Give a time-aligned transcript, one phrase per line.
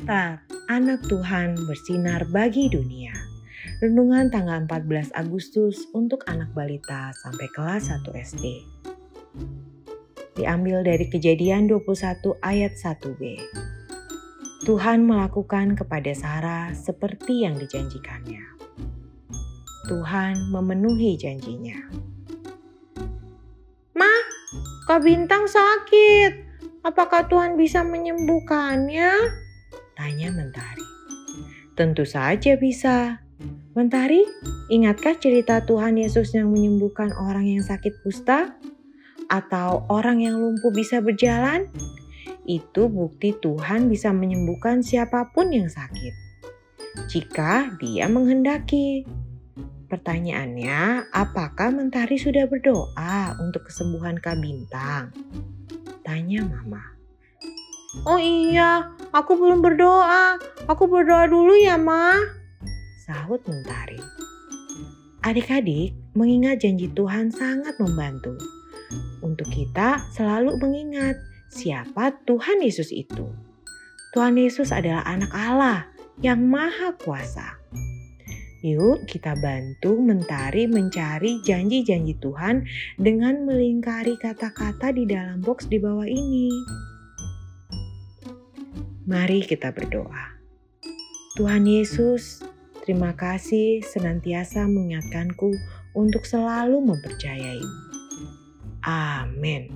[0.00, 0.40] Alkitab,
[0.72, 3.12] anak Tuhan bersinar bagi dunia.
[3.84, 8.64] Renungan tanggal 14 Agustus untuk anak balita sampai kelas 1 SD.
[10.40, 13.44] Diambil dari kejadian 21 ayat 1b.
[14.64, 18.40] Tuhan melakukan kepada Sarah seperti yang dijanjikannya.
[19.84, 21.76] Tuhan memenuhi janjinya.
[23.92, 24.12] Ma,
[24.88, 26.48] Kak Bintang sakit.
[26.88, 29.49] Apakah Tuhan bisa menyembuhkannya?
[30.00, 30.88] Tanya Mentari.
[31.76, 33.20] Tentu saja bisa.
[33.76, 34.24] Mentari,
[34.72, 38.56] ingatkah cerita Tuhan Yesus yang menyembuhkan orang yang sakit kusta?
[39.28, 41.68] Atau orang yang lumpuh bisa berjalan?
[42.48, 46.16] Itu bukti Tuhan bisa menyembuhkan siapa pun yang sakit.
[47.12, 49.04] Jika dia menghendaki.
[49.92, 55.12] Pertanyaannya, apakah Mentari sudah berdoa untuk kesembuhan Kak Bintang?
[56.00, 56.96] Tanya Mama.
[58.08, 60.38] Oh iya, aku belum berdoa.
[60.70, 62.18] Aku berdoa dulu ya, Ma.
[63.06, 63.98] Sahut Mentari.
[65.20, 68.34] Adik-adik, mengingat janji Tuhan sangat membantu.
[69.20, 71.20] Untuk kita selalu mengingat
[71.52, 73.28] siapa Tuhan Yesus itu.
[74.16, 75.86] Tuhan Yesus adalah anak Allah
[76.18, 77.60] yang maha kuasa.
[78.60, 82.68] Yuk kita bantu mentari mencari janji-janji Tuhan
[83.00, 86.52] dengan melingkari kata-kata di dalam box di bawah ini.
[89.10, 90.38] Mari kita berdoa.
[91.34, 92.46] Tuhan Yesus,
[92.86, 95.50] terima kasih senantiasa mengingatkanku
[95.98, 97.90] untuk selalu mempercayaimu.
[98.86, 99.74] Amin.